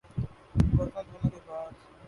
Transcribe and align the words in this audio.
برتن 0.71 1.03
دھونے 1.11 1.29
کے 1.29 1.39
بعد 1.47 1.71